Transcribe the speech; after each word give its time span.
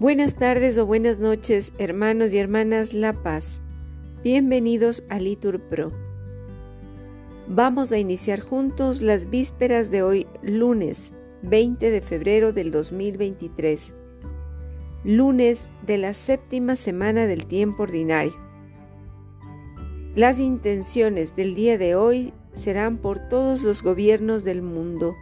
Buenas 0.00 0.34
tardes 0.34 0.78
o 0.78 0.86
buenas 0.86 1.18
noches, 1.18 1.74
hermanos 1.76 2.32
y 2.32 2.38
hermanas 2.38 2.94
La 2.94 3.12
Paz. 3.12 3.60
Bienvenidos 4.24 5.04
a 5.10 5.18
Litur 5.18 5.60
Pro. 5.60 5.90
Vamos 7.48 7.92
a 7.92 7.98
iniciar 7.98 8.40
juntos 8.40 9.02
las 9.02 9.28
vísperas 9.28 9.90
de 9.90 10.02
hoy, 10.02 10.26
lunes 10.40 11.12
20 11.42 11.90
de 11.90 12.00
febrero 12.00 12.54
del 12.54 12.70
2023, 12.70 13.92
lunes 15.04 15.68
de 15.86 15.98
la 15.98 16.14
séptima 16.14 16.76
semana 16.76 17.26
del 17.26 17.44
tiempo 17.44 17.82
ordinario. 17.82 18.32
Las 20.14 20.38
intenciones 20.38 21.36
del 21.36 21.54
día 21.54 21.76
de 21.76 21.94
hoy 21.94 22.32
serán 22.54 22.96
por 22.96 23.18
todos 23.28 23.62
los 23.62 23.82
gobiernos 23.82 24.44
del 24.44 24.62
mundo 24.62 25.14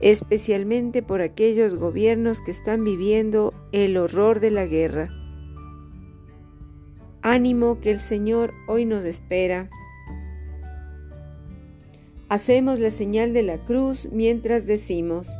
especialmente 0.00 1.02
por 1.02 1.20
aquellos 1.20 1.74
gobiernos 1.74 2.40
que 2.40 2.50
están 2.50 2.84
viviendo 2.84 3.54
el 3.72 3.96
horror 3.96 4.40
de 4.40 4.50
la 4.50 4.66
guerra. 4.66 5.10
Ánimo 7.22 7.80
que 7.80 7.90
el 7.90 8.00
Señor 8.00 8.52
hoy 8.68 8.84
nos 8.84 9.04
espera. 9.04 9.68
Hacemos 12.28 12.78
la 12.78 12.90
señal 12.90 13.32
de 13.32 13.42
la 13.42 13.58
cruz 13.58 14.08
mientras 14.12 14.66
decimos, 14.66 15.36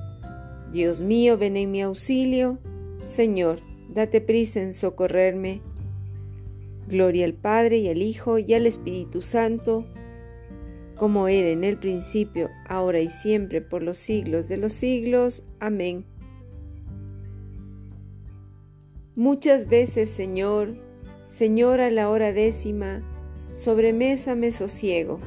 Dios 0.73 1.01
mío, 1.01 1.39
ven 1.39 1.57
en 1.57 1.71
mi 1.71 1.83
auxilio, 1.83 2.59
Señor, 3.05 3.59
date 3.95 4.21
prisa 4.21 4.61
en 4.61 4.73
socorrerme. 4.73 5.63
Gloria 6.89 7.25
al 7.25 7.35
Padre 7.35 7.79
y 7.79 7.89
al 7.89 8.03
Hijo 8.03 8.39
y 8.39 8.53
al 8.55 8.67
Espíritu 8.67 9.23
Santo, 9.23 9.85
como 10.97 11.29
era 11.29 11.51
en 11.51 11.63
el 11.63 11.77
principio, 11.77 12.49
ahora 12.67 13.01
y 13.01 13.11
siempre, 13.11 13.61
por 13.61 13.83
los 13.83 13.99
siglos 13.99 14.49
de 14.49 14.57
los 14.57 14.73
siglos. 14.73 15.43
Amén. 15.61 16.07
Muchas 19.15 19.69
veces, 19.69 20.11
Señor, 20.11 20.77
Señor 21.27 21.81
a 21.81 21.91
la 21.91 22.11
hora 22.11 22.33
décima, 22.33 23.03
sobre 23.53 23.93
mesa 23.93 24.35
me 24.35 24.53
sosiego. 24.53 25.21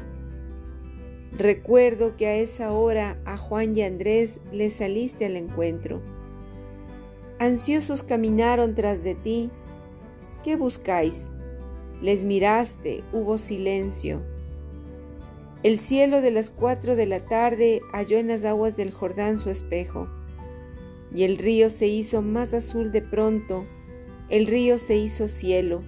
Recuerdo 1.31 2.17
que 2.17 2.27
a 2.27 2.35
esa 2.35 2.71
hora 2.71 3.19
a 3.25 3.37
Juan 3.37 3.75
y 3.77 3.83
Andrés 3.83 4.41
le 4.51 4.69
saliste 4.69 5.25
al 5.25 5.37
encuentro. 5.37 6.01
Ansiosos 7.39 8.03
caminaron 8.03 8.75
tras 8.75 9.03
de 9.03 9.15
ti. 9.15 9.49
¿Qué 10.43 10.55
buscáis? 10.55 11.27
Les 12.01 12.23
miraste, 12.23 13.03
hubo 13.13 13.37
silencio 13.37 14.21
el 15.61 15.77
cielo 15.77 16.21
de 16.21 16.31
las 16.31 16.49
cuatro 16.49 16.95
de 16.95 17.05
la 17.05 17.19
tarde 17.19 17.81
halló 17.91 18.17
en 18.17 18.29
las 18.29 18.45
aguas 18.45 18.77
del 18.77 18.91
Jordán 18.91 19.37
su 19.37 19.49
espejo, 19.49 20.07
y 21.13 21.23
el 21.23 21.37
río 21.37 21.69
se 21.69 21.87
hizo 21.87 22.21
más 22.21 22.53
azul 22.53 22.91
de 22.91 23.01
pronto, 23.01 23.65
el 24.29 24.47
río 24.47 24.77
se 24.77 24.95
hizo 24.95 25.27
cielo. 25.27 25.81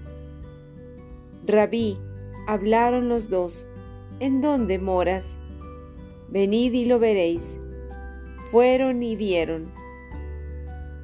Rabí, 1.45 1.97
hablaron 2.47 3.07
los 3.07 3.29
dos, 3.29 3.65
¿en 4.19 4.41
dónde 4.41 4.77
moras? 4.77 5.37
Venid 6.29 6.73
y 6.73 6.85
lo 6.85 6.99
veréis. 6.99 7.59
Fueron 8.51 9.03
y 9.03 9.15
vieron. 9.15 9.63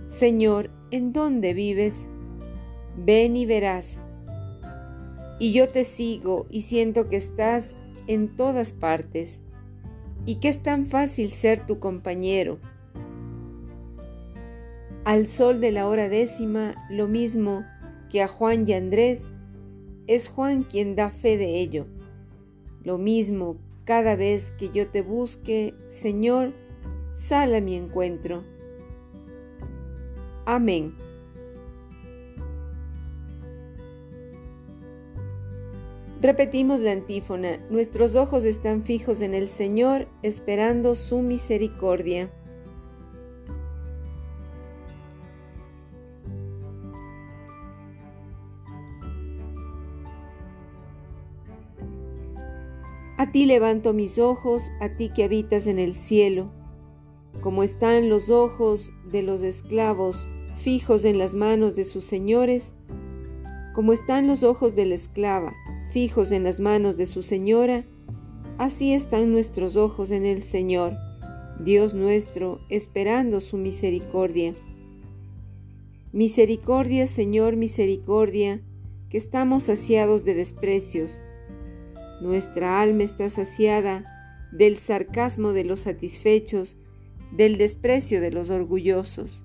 Señor, 0.06 0.70
¿en 0.92 1.14
dónde 1.14 1.54
vives? 1.54 2.08
Ven 2.98 3.36
y 3.38 3.46
verás. 3.46 4.02
Y 5.40 5.54
yo 5.54 5.70
te 5.70 5.84
sigo 5.84 6.48
y 6.50 6.62
siento 6.62 7.10
que 7.10 7.18
estás 7.18 7.76
en 8.08 8.36
todas 8.36 8.74
partes 8.74 9.42
y 10.26 10.36
que 10.36 10.50
es 10.50 10.64
tan 10.64 10.86
fácil 10.86 11.32
ser 11.32 11.66
tu 11.66 11.80
compañero. 11.80 12.60
Al 15.06 15.28
sol 15.28 15.62
de 15.62 15.72
la 15.72 15.88
hora 15.88 16.10
décima, 16.10 16.76
lo 16.90 17.08
mismo 17.08 17.64
que 18.10 18.22
a 18.22 18.28
Juan 18.28 18.68
y 18.68 18.74
Andrés, 18.74 19.32
es 20.08 20.28
Juan 20.28 20.64
quien 20.64 20.96
da 20.96 21.12
fe 21.12 21.38
de 21.38 21.60
ello. 21.60 21.86
Lo 22.84 22.98
mismo 22.98 23.58
cada 23.86 24.16
vez 24.16 24.52
que 24.52 24.70
yo 24.70 24.88
te 24.88 25.02
busque, 25.02 25.74
Señor, 25.88 26.54
sal 27.14 27.56
a 27.56 27.62
mi 27.62 27.76
encuentro. 27.76 28.44
Amén. 30.46 31.07
Repetimos 36.20 36.80
la 36.80 36.94
antífona, 36.94 37.60
nuestros 37.70 38.16
ojos 38.16 38.44
están 38.44 38.82
fijos 38.82 39.22
en 39.22 39.36
el 39.36 39.48
Señor, 39.48 40.08
esperando 40.24 40.96
su 40.96 41.20
misericordia. 41.20 42.32
A 53.20 53.32
ti 53.32 53.46
levanto 53.46 53.94
mis 53.94 54.18
ojos, 54.18 54.72
a 54.80 54.90
ti 54.98 55.12
que 55.16 55.24
habitas 55.24 55.68
en 55.68 55.78
el 55.78 55.94
cielo. 55.94 56.52
Como 57.44 57.62
están 57.62 58.10
los 58.10 58.32
ojos 58.32 58.92
de 59.12 59.22
los 59.22 59.44
esclavos 59.44 60.28
fijos 60.56 61.06
en 61.06 61.20
las 61.20 61.36
manos 61.36 61.76
de 61.76 61.84
sus 61.84 62.06
señores, 62.06 62.74
como 63.76 63.94
están 63.94 64.26
los 64.26 64.42
ojos 64.42 64.76
de 64.76 64.86
la 64.88 64.96
esclava 64.96 65.54
fijos 65.88 66.32
en 66.32 66.44
las 66.44 66.60
manos 66.60 66.98
de 66.98 67.06
su 67.06 67.24
Señora, 67.24 67.86
así 68.58 68.94
están 68.94 69.32
nuestros 69.32 69.78
ojos 69.78 70.12
en 70.12 70.26
el 70.26 70.44
Señor, 70.44 70.94
Dios 71.60 71.94
nuestro, 71.94 72.60
esperando 72.70 73.42
su 73.42 73.58
misericordia. 73.58 74.54
Misericordia, 76.12 77.08
Señor, 77.08 77.56
misericordia, 77.56 78.62
que 79.10 79.18
estamos 79.18 79.64
saciados 79.64 80.26
de 80.26 80.34
desprecios. 80.34 81.22
Nuestra 82.22 82.82
alma 82.82 83.04
está 83.04 83.30
saciada 83.30 84.04
del 84.52 84.78
sarcasmo 84.78 85.54
de 85.54 85.64
los 85.64 85.82
satisfechos, 85.82 86.78
del 87.32 87.58
desprecio 87.58 88.22
de 88.22 88.32
los 88.32 88.50
orgullosos. 88.50 89.44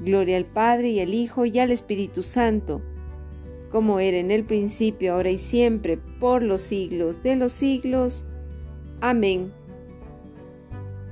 Gloria 0.00 0.36
al 0.36 0.46
Padre 0.46 0.90
y 0.90 1.00
al 1.00 1.14
Hijo 1.14 1.46
y 1.46 1.58
al 1.58 1.70
Espíritu 1.70 2.22
Santo, 2.22 2.82
como 3.74 3.98
era 3.98 4.18
en 4.18 4.30
el 4.30 4.44
principio, 4.44 5.14
ahora 5.14 5.32
y 5.32 5.38
siempre, 5.38 5.98
por 6.20 6.44
los 6.44 6.60
siglos 6.60 7.24
de 7.24 7.34
los 7.34 7.52
siglos. 7.52 8.24
Amén. 9.00 9.52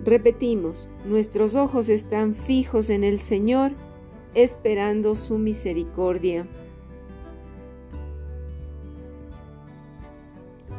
Repetimos, 0.05 0.89
nuestros 1.05 1.57
ojos 1.57 1.89
están 1.89 2.37
fijos 2.37 2.89
en 2.89 3.03
el 3.03 3.19
Señor, 3.19 3.73
esperando 4.35 5.17
su 5.17 5.39
misericordia. 5.39 6.47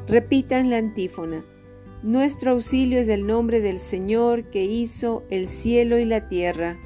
Repitan 0.07 0.69
la 0.69 0.77
antífona. 0.77 1.43
Nuestro 2.01 2.51
auxilio 2.51 2.97
es 2.97 3.09
el 3.09 3.27
nombre 3.27 3.59
del 3.59 3.81
Señor 3.81 4.45
que 4.45 4.63
hizo 4.63 5.23
el 5.29 5.49
cielo 5.49 5.99
y 5.99 6.05
la 6.05 6.29
tierra. 6.29 6.79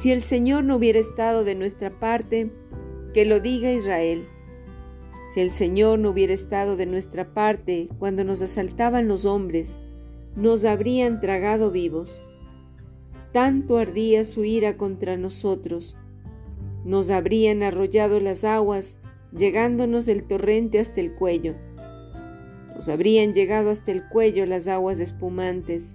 Si 0.00 0.10
el 0.10 0.22
Señor 0.22 0.64
no 0.64 0.76
hubiera 0.76 0.98
estado 0.98 1.44
de 1.44 1.54
nuestra 1.54 1.90
parte, 1.90 2.50
que 3.12 3.26
lo 3.26 3.38
diga 3.38 3.70
Israel. 3.70 4.26
Si 5.34 5.40
el 5.40 5.50
Señor 5.50 5.98
no 5.98 6.08
hubiera 6.08 6.32
estado 6.32 6.78
de 6.78 6.86
nuestra 6.86 7.34
parte 7.34 7.90
cuando 7.98 8.24
nos 8.24 8.40
asaltaban 8.40 9.08
los 9.08 9.26
hombres, 9.26 9.78
nos 10.36 10.64
habrían 10.64 11.20
tragado 11.20 11.70
vivos. 11.70 12.22
Tanto 13.34 13.76
ardía 13.76 14.24
su 14.24 14.42
ira 14.42 14.78
contra 14.78 15.18
nosotros. 15.18 15.98
Nos 16.86 17.10
habrían 17.10 17.62
arrollado 17.62 18.20
las 18.20 18.44
aguas, 18.44 18.96
llegándonos 19.36 20.08
el 20.08 20.24
torrente 20.24 20.78
hasta 20.78 21.02
el 21.02 21.14
cuello. 21.14 21.56
Nos 22.74 22.88
habrían 22.88 23.34
llegado 23.34 23.68
hasta 23.68 23.92
el 23.92 24.08
cuello 24.08 24.46
las 24.46 24.66
aguas 24.66 24.98
espumantes. 24.98 25.94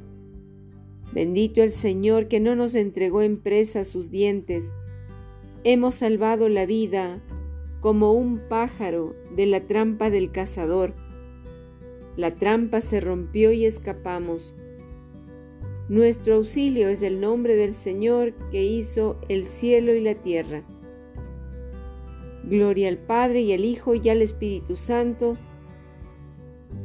Bendito 1.15 1.63
el 1.63 1.71
Señor 1.71 2.27
que 2.27 2.41
no 2.41 2.57
nos 2.57 2.75
entregó 2.75 3.21
en 3.21 3.37
presa 3.37 3.85
sus 3.85 4.11
dientes. 4.11 4.75
Hemos 5.63 5.95
salvado 5.95 6.49
la 6.49 6.65
vida 6.65 7.21
como 7.79 8.11
un 8.11 8.37
pájaro 8.49 9.15
de 9.33 9.45
la 9.45 9.61
trampa 9.61 10.09
del 10.09 10.33
cazador. 10.33 10.93
La 12.17 12.35
trampa 12.35 12.81
se 12.81 12.99
rompió 12.99 13.53
y 13.53 13.65
escapamos. 13.65 14.55
Nuestro 15.87 16.35
auxilio 16.35 16.89
es 16.89 17.01
el 17.01 17.21
nombre 17.21 17.55
del 17.55 17.73
Señor 17.73 18.33
que 18.51 18.65
hizo 18.65 19.17
el 19.29 19.45
cielo 19.45 19.95
y 19.95 20.01
la 20.01 20.15
tierra. 20.15 20.63
Gloria 22.43 22.89
al 22.89 22.97
Padre 22.97 23.39
y 23.41 23.53
al 23.53 23.63
Hijo 23.63 23.95
y 23.95 24.09
al 24.09 24.21
Espíritu 24.21 24.75
Santo, 24.75 25.37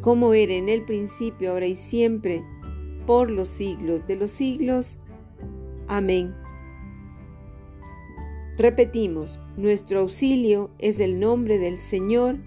como 0.03 0.35
era 0.35 0.53
en 0.53 0.69
el 0.69 0.85
principio, 0.85 1.51
ahora 1.51 1.67
y 1.67 1.75
siempre, 1.75 2.45
por 3.07 3.31
los 3.31 3.49
siglos 3.49 4.07
de 4.07 4.17
los 4.17 4.31
siglos. 4.31 4.99
Amén. 5.89 6.35
Repetimos, 8.59 9.41
nuestro 9.57 10.01
auxilio 10.01 10.71
es 10.79 11.01
el 11.01 11.19
nombre 11.19 11.59
del 11.59 11.79
Señor 11.79 12.39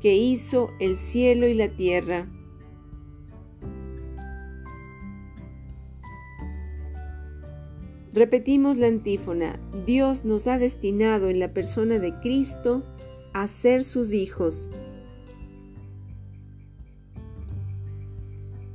que 0.00 0.14
hizo 0.14 0.70
el 0.80 0.98
cielo 0.98 1.46
y 1.46 1.54
la 1.54 1.68
tierra. 1.68 2.28
Repetimos 8.12 8.76
la 8.76 8.88
antífona, 8.88 9.58
Dios 9.86 10.26
nos 10.26 10.46
ha 10.46 10.58
destinado 10.58 11.30
en 11.30 11.38
la 11.38 11.54
persona 11.54 11.98
de 11.98 12.12
Cristo 12.20 12.84
a 13.32 13.46
ser 13.46 13.84
sus 13.84 14.12
hijos. 14.12 14.68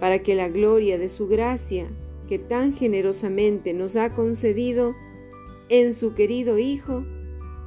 para 0.00 0.20
que 0.20 0.34
la 0.34 0.48
gloria 0.48 0.98
de 0.98 1.08
su 1.08 1.26
gracia, 1.26 1.86
que 2.28 2.38
tan 2.38 2.72
generosamente 2.72 3.74
nos 3.74 3.96
ha 3.96 4.10
concedido 4.10 4.94
en 5.68 5.94
su 5.94 6.14
querido 6.14 6.58
Hijo, 6.58 7.04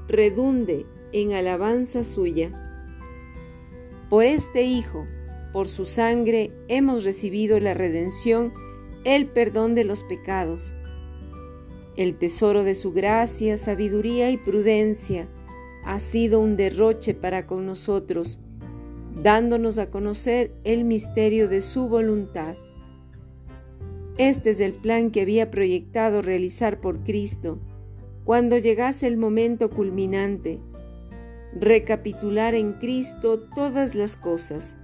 redunde 0.07 0.85
en 1.11 1.33
alabanza 1.33 2.03
suya. 2.03 2.51
Por 4.09 4.23
este 4.23 4.63
Hijo, 4.63 5.05
por 5.53 5.67
su 5.67 5.85
sangre 5.85 6.51
hemos 6.67 7.03
recibido 7.03 7.59
la 7.59 7.73
redención, 7.73 8.53
el 9.03 9.25
perdón 9.25 9.75
de 9.75 9.83
los 9.83 10.03
pecados, 10.03 10.73
el 11.95 12.15
tesoro 12.15 12.63
de 12.63 12.75
su 12.75 12.93
gracia, 12.93 13.57
sabiduría 13.57 14.29
y 14.29 14.37
prudencia 14.37 15.27
ha 15.83 15.99
sido 15.99 16.39
un 16.39 16.57
derroche 16.57 17.13
para 17.13 17.47
con 17.47 17.65
nosotros, 17.65 18.39
dándonos 19.21 19.77
a 19.77 19.89
conocer 19.89 20.51
el 20.63 20.83
misterio 20.83 21.47
de 21.47 21.61
su 21.61 21.87
voluntad. 21.89 22.55
Este 24.17 24.51
es 24.51 24.59
el 24.59 24.73
plan 24.73 25.11
que 25.11 25.21
había 25.21 25.51
proyectado 25.51 26.21
realizar 26.21 26.79
por 26.79 27.03
Cristo 27.03 27.59
cuando 28.23 28.57
llegase 28.57 29.07
el 29.07 29.15
momento 29.15 29.69
culminante, 29.69 30.59
recapitular 31.53 32.55
en 32.55 32.73
Cristo 32.73 33.39
todas 33.55 33.95
las 33.95 34.17
cosas 34.17 34.75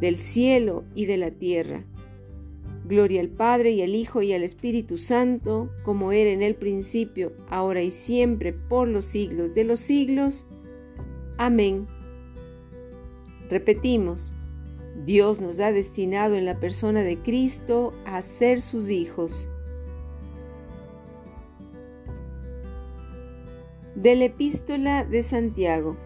del 0.00 0.16
cielo 0.16 0.84
y 0.94 1.06
de 1.06 1.16
la 1.18 1.30
tierra. 1.30 1.84
Gloria 2.86 3.20
al 3.20 3.28
Padre 3.28 3.72
y 3.72 3.82
al 3.82 3.94
Hijo 3.94 4.22
y 4.22 4.32
al 4.32 4.42
Espíritu 4.42 4.96
Santo, 4.96 5.70
como 5.82 6.12
era 6.12 6.30
en 6.30 6.40
el 6.40 6.54
principio, 6.54 7.34
ahora 7.50 7.82
y 7.82 7.90
siempre, 7.90 8.54
por 8.54 8.88
los 8.88 9.04
siglos 9.04 9.54
de 9.54 9.64
los 9.64 9.80
siglos. 9.80 10.46
Amén. 11.36 11.86
Repetimos, 13.50 14.34
Dios 15.04 15.40
nos 15.40 15.58
ha 15.60 15.72
destinado 15.72 16.34
en 16.34 16.44
la 16.44 16.54
persona 16.54 17.02
de 17.02 17.18
Cristo 17.18 17.94
a 18.04 18.20
ser 18.22 18.60
sus 18.60 18.90
hijos. 18.90 19.48
De 23.94 24.16
la 24.16 24.26
epístola 24.26 25.04
de 25.04 25.22
Santiago. 25.22 25.96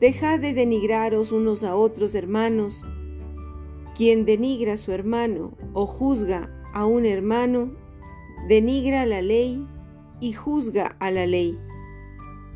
Dejad 0.00 0.40
de 0.40 0.54
denigraros 0.54 1.30
unos 1.30 1.62
a 1.62 1.76
otros, 1.76 2.14
hermanos. 2.14 2.84
Quien 3.94 4.24
denigra 4.24 4.72
a 4.72 4.76
su 4.78 4.92
hermano 4.92 5.52
o 5.74 5.86
juzga 5.86 6.50
a 6.72 6.86
un 6.86 7.04
hermano, 7.04 7.72
denigra 8.48 9.02
a 9.02 9.06
la 9.06 9.20
ley 9.20 9.66
y 10.20 10.32
juzga 10.32 10.96
a 11.00 11.10
la 11.10 11.26
ley. 11.26 11.58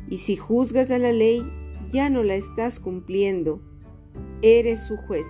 Y 0.09 0.17
si 0.17 0.35
juzgas 0.35 0.89
a 0.89 0.97
la 0.97 1.11
ley, 1.11 1.43
ya 1.91 2.09
no 2.09 2.23
la 2.23 2.35
estás 2.35 2.79
cumpliendo, 2.79 3.61
eres 4.41 4.81
su 4.85 4.97
juez. 4.97 5.27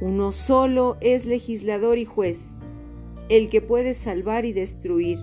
Uno 0.00 0.32
solo 0.32 0.96
es 1.00 1.26
legislador 1.26 1.98
y 1.98 2.04
juez, 2.04 2.56
el 3.28 3.48
que 3.48 3.60
puede 3.60 3.94
salvar 3.94 4.44
y 4.44 4.52
destruir. 4.52 5.18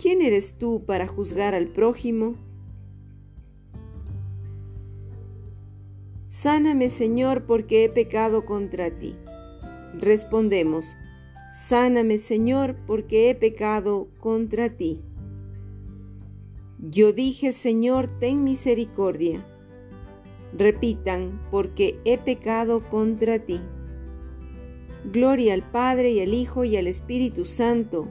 ¿Quién 0.00 0.22
eres 0.22 0.58
tú 0.58 0.84
para 0.86 1.06
juzgar 1.06 1.54
al 1.54 1.68
prójimo? 1.68 2.34
Sáname, 6.26 6.88
Señor, 6.88 7.44
porque 7.44 7.84
he 7.84 7.88
pecado 7.90 8.46
contra 8.46 8.90
ti. 8.90 9.14
Respondemos, 10.00 10.96
Sáname, 11.52 12.16
Señor, 12.16 12.74
porque 12.86 13.28
he 13.28 13.34
pecado 13.34 14.08
contra 14.18 14.70
ti. 14.70 15.02
Yo 16.84 17.12
dije, 17.12 17.52
Señor, 17.52 18.08
ten 18.18 18.42
misericordia. 18.42 19.46
Repitan, 20.52 21.40
porque 21.52 22.00
he 22.04 22.18
pecado 22.18 22.82
contra 22.90 23.38
ti. 23.38 23.60
Gloria 25.04 25.54
al 25.54 25.62
Padre 25.62 26.10
y 26.10 26.20
al 26.20 26.34
Hijo 26.34 26.64
y 26.64 26.76
al 26.76 26.88
Espíritu 26.88 27.44
Santo. 27.44 28.08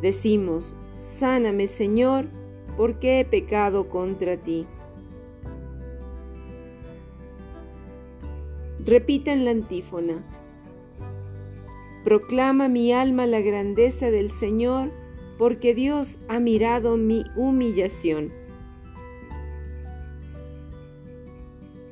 Decimos, 0.00 0.76
Sáname, 1.00 1.66
Señor, 1.66 2.26
porque 2.76 3.18
he 3.18 3.24
pecado 3.24 3.88
contra 3.88 4.36
ti. 4.36 4.64
Repitan 8.84 9.44
la 9.44 9.50
antífona. 9.50 10.24
Proclama 12.04 12.68
mi 12.68 12.92
alma 12.92 13.26
la 13.26 13.40
grandeza 13.40 14.12
del 14.12 14.30
Señor, 14.30 14.92
porque 15.38 15.74
Dios 15.74 16.20
ha 16.28 16.40
mirado 16.40 16.96
mi 16.96 17.24
humillación. 17.36 18.32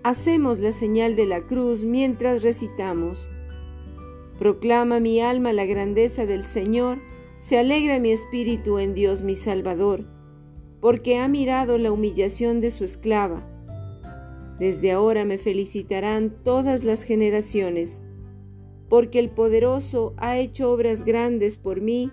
Hacemos 0.02 0.60
la 0.60 0.72
señal 0.72 1.16
de 1.16 1.26
la 1.26 1.40
cruz 1.40 1.82
mientras 1.82 2.42
recitamos. 2.42 3.28
Proclama 4.38 5.00
mi 5.00 5.20
alma 5.20 5.52
la 5.52 5.64
grandeza 5.64 6.26
del 6.26 6.44
Señor, 6.44 6.98
se 7.38 7.58
alegra 7.58 7.98
mi 8.00 8.10
espíritu 8.10 8.78
en 8.78 8.94
Dios 8.94 9.22
mi 9.22 9.34
Salvador, 9.34 10.04
porque 10.80 11.18
ha 11.18 11.28
mirado 11.28 11.78
la 11.78 11.92
humillación 11.92 12.60
de 12.60 12.70
su 12.70 12.84
esclava. 12.84 13.46
Desde 14.58 14.92
ahora 14.92 15.24
me 15.24 15.38
felicitarán 15.38 16.34
todas 16.44 16.84
las 16.84 17.02
generaciones, 17.02 18.02
porque 18.88 19.18
el 19.18 19.30
poderoso 19.30 20.14
ha 20.16 20.38
hecho 20.38 20.70
obras 20.70 21.04
grandes 21.04 21.56
por 21.56 21.80
mí, 21.80 22.12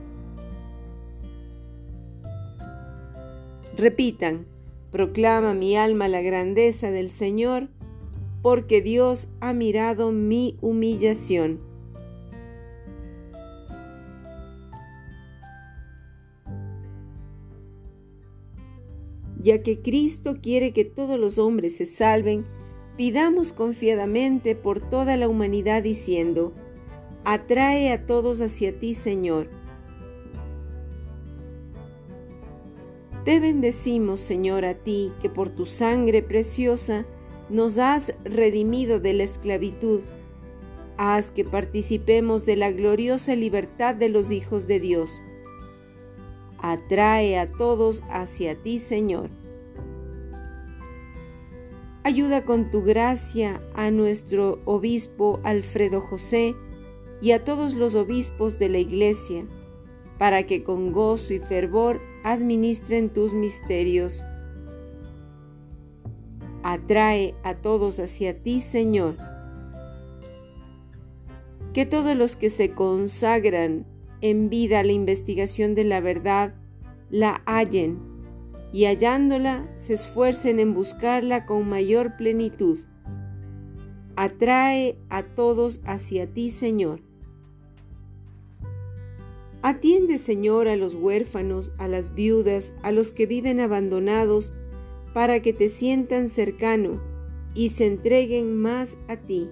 Repitan, 3.81 4.45
proclama 4.91 5.55
mi 5.55 5.75
alma 5.75 6.07
la 6.07 6.21
grandeza 6.21 6.91
del 6.91 7.09
Señor, 7.09 7.67
porque 8.43 8.79
Dios 8.81 9.27
ha 9.39 9.53
mirado 9.53 10.11
mi 10.11 10.55
humillación. 10.61 11.59
Ya 19.39 19.63
que 19.63 19.81
Cristo 19.81 20.37
quiere 20.41 20.71
que 20.71 20.85
todos 20.85 21.19
los 21.19 21.39
hombres 21.39 21.77
se 21.77 21.87
salven, 21.87 22.45
Pidamos 22.97 23.53
confiadamente 23.53 24.53
por 24.53 24.79
toda 24.79 25.17
la 25.17 25.27
humanidad 25.27 25.81
diciendo, 25.81 26.53
Atrae 27.23 27.91
a 27.91 28.05
todos 28.05 28.41
hacia 28.41 28.77
ti, 28.77 28.93
Señor. 28.93 29.60
Te 33.23 33.39
bendecimos, 33.39 34.19
Señor, 34.19 34.65
a 34.65 34.73
ti, 34.73 35.11
que 35.21 35.29
por 35.29 35.51
tu 35.51 35.67
sangre 35.67 36.23
preciosa 36.23 37.05
nos 37.49 37.77
has 37.77 38.15
redimido 38.23 38.99
de 38.99 39.13
la 39.13 39.23
esclavitud. 39.23 40.01
Haz 40.97 41.29
que 41.29 41.45
participemos 41.45 42.47
de 42.47 42.55
la 42.55 42.71
gloriosa 42.71 43.35
libertad 43.35 43.93
de 43.93 44.09
los 44.09 44.31
hijos 44.31 44.67
de 44.67 44.79
Dios. 44.79 45.21
Atrae 46.57 47.37
a 47.37 47.51
todos 47.51 48.03
hacia 48.09 48.55
ti, 48.55 48.79
Señor. 48.79 49.29
Ayuda 52.03 52.43
con 52.43 52.71
tu 52.71 52.81
gracia 52.81 53.61
a 53.75 53.91
nuestro 53.91 54.57
obispo 54.65 55.39
Alfredo 55.43 56.01
José 56.01 56.55
y 57.21 57.31
a 57.31 57.43
todos 57.43 57.75
los 57.75 57.93
obispos 57.93 58.57
de 58.57 58.69
la 58.69 58.79
Iglesia, 58.79 59.45
para 60.17 60.47
que 60.47 60.63
con 60.63 60.91
gozo 60.91 61.33
y 61.33 61.39
fervor 61.39 62.01
administren 62.23 63.09
tus 63.09 63.33
misterios. 63.33 64.23
Atrae 66.63 67.35
a 67.43 67.55
todos 67.55 67.99
hacia 67.99 68.41
ti, 68.41 68.61
Señor. 68.61 69.17
Que 71.73 71.85
todos 71.85 72.15
los 72.15 72.35
que 72.35 72.49
se 72.49 72.71
consagran 72.71 73.85
en 74.21 74.49
vida 74.49 74.79
a 74.79 74.83
la 74.83 74.91
investigación 74.91 75.73
de 75.73 75.83
la 75.83 75.99
verdad 75.99 76.53
la 77.09 77.41
hallen 77.45 77.99
y 78.73 78.85
hallándola 78.85 79.67
se 79.75 79.93
esfuercen 79.93 80.59
en 80.59 80.73
buscarla 80.73 81.45
con 81.45 81.67
mayor 81.67 82.15
plenitud. 82.17 82.79
Atrae 84.15 84.97
a 85.09 85.23
todos 85.23 85.81
hacia 85.83 86.27
ti, 86.27 86.51
Señor. 86.51 87.01
Atiende, 89.63 90.17
Señor, 90.17 90.67
a 90.67 90.75
los 90.75 90.95
huérfanos, 90.95 91.71
a 91.77 91.87
las 91.87 92.15
viudas, 92.15 92.73
a 92.81 92.91
los 92.91 93.11
que 93.11 93.27
viven 93.27 93.59
abandonados, 93.59 94.53
para 95.13 95.41
que 95.41 95.53
te 95.53 95.69
sientan 95.69 96.29
cercano 96.29 96.99
y 97.53 97.69
se 97.69 97.85
entreguen 97.85 98.55
más 98.55 98.97
a 99.07 99.17
ti. 99.17 99.47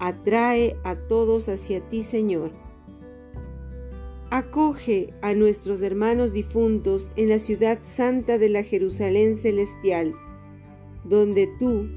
Atrae 0.00 0.76
a 0.82 0.96
todos 0.96 1.48
hacia 1.48 1.80
ti, 1.80 2.02
Señor. 2.02 2.50
Acoge 4.30 5.12
a 5.22 5.34
nuestros 5.34 5.82
hermanos 5.82 6.32
difuntos 6.32 7.10
en 7.16 7.28
la 7.28 7.38
ciudad 7.38 7.80
santa 7.82 8.38
de 8.38 8.48
la 8.48 8.62
Jerusalén 8.62 9.34
celestial, 9.34 10.12
donde 11.04 11.48
tú, 11.58 11.88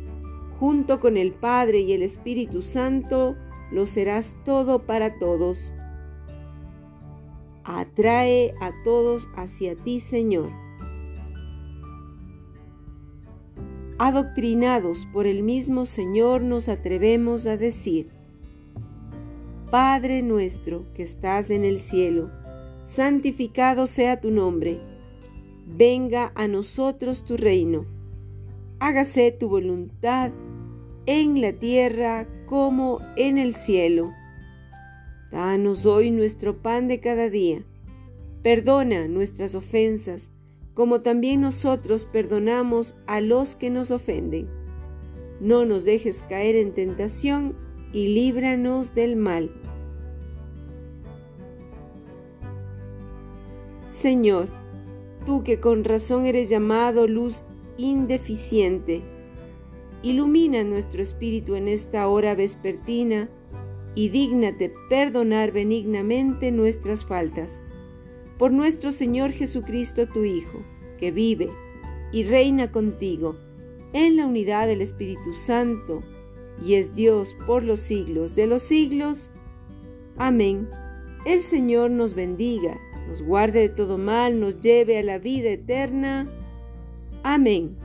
junto 0.59 0.99
con 0.99 1.15
el 1.15 1.31
Padre 1.31 1.79
y 1.79 1.93
el 1.93 2.03
Espíritu 2.03 2.61
Santo, 2.61 3.35
lo 3.73 3.87
serás 3.87 4.37
todo 4.45 4.85
para 4.85 5.17
todos. 5.17 5.73
Atrae 7.63 8.53
a 8.61 8.71
todos 8.83 9.27
hacia 9.35 9.75
ti, 9.75 9.99
Señor. 9.99 10.51
Adoctrinados 13.97 15.07
por 15.11 15.25
el 15.25 15.43
mismo 15.43 15.85
Señor 15.85 16.41
nos 16.41 16.69
atrevemos 16.69 17.47
a 17.47 17.57
decir, 17.57 18.11
Padre 19.71 20.21
nuestro 20.21 20.85
que 20.93 21.03
estás 21.03 21.49
en 21.49 21.63
el 21.63 21.79
cielo, 21.79 22.29
santificado 22.81 23.87
sea 23.87 24.19
tu 24.19 24.29
nombre, 24.29 24.79
venga 25.67 26.31
a 26.35 26.47
nosotros 26.47 27.23
tu 27.23 27.37
reino, 27.37 27.85
hágase 28.79 29.31
tu 29.31 29.47
voluntad 29.47 30.31
en 31.05 31.41
la 31.41 31.53
tierra 31.53 32.27
como 32.45 32.99
en 33.15 33.37
el 33.37 33.55
cielo. 33.55 34.11
Danos 35.31 35.85
hoy 35.85 36.11
nuestro 36.11 36.61
pan 36.61 36.87
de 36.87 36.99
cada 36.99 37.29
día. 37.29 37.63
Perdona 38.43 39.07
nuestras 39.07 39.55
ofensas, 39.55 40.29
como 40.73 41.01
también 41.01 41.41
nosotros 41.41 42.05
perdonamos 42.05 42.95
a 43.07 43.21
los 43.21 43.55
que 43.55 43.69
nos 43.69 43.91
ofenden. 43.91 44.47
No 45.39 45.65
nos 45.65 45.85
dejes 45.85 46.23
caer 46.23 46.55
en 46.55 46.73
tentación 46.73 47.55
y 47.93 48.07
líbranos 48.07 48.93
del 48.93 49.15
mal. 49.15 49.51
Señor, 53.87 54.47
tú 55.25 55.43
que 55.43 55.59
con 55.59 55.83
razón 55.83 56.25
eres 56.25 56.49
llamado 56.49 57.07
luz 57.07 57.43
indeficiente, 57.77 59.01
Ilumina 60.03 60.65
nuestro 60.65 61.01
espíritu 61.01 61.55
en 61.55 61.69
esta 61.69 62.09
hora 62.09 62.35
vespertina 62.35 63.29
y 63.95 64.09
dígnate 64.09 64.73
perdonar 64.89 65.53
benignamente 65.53 66.51
nuestras 66.51 67.05
faltas. 67.05 67.61
Por 68.37 68.51
nuestro 68.51 68.91
Señor 68.91 69.31
Jesucristo, 69.31 70.05
tu 70.07 70.25
Hijo, 70.25 70.59
que 70.99 71.11
vive 71.11 71.49
y 72.11 72.23
reina 72.23 72.69
contigo 72.69 73.37
en 73.93 74.17
la 74.17 74.27
unidad 74.27 74.67
del 74.67 74.81
Espíritu 74.81 75.35
Santo, 75.35 76.03
y 76.63 76.73
es 76.75 76.95
Dios 76.95 77.35
por 77.47 77.63
los 77.63 77.79
siglos 77.79 78.35
de 78.35 78.47
los 78.47 78.63
siglos. 78.63 79.31
Amén. 80.17 80.67
El 81.25 81.43
Señor 81.43 81.91
nos 81.91 82.13
bendiga, 82.13 82.77
nos 83.07 83.21
guarde 83.21 83.61
de 83.61 83.69
todo 83.69 83.97
mal, 83.97 84.39
nos 84.39 84.59
lleve 84.59 84.97
a 84.99 85.03
la 85.03 85.17
vida 85.17 85.49
eterna. 85.49 86.27
Amén. 87.23 87.77